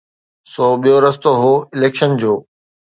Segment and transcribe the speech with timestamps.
[0.51, 2.33] سو ٻيو رستو هو اليڪشن جو.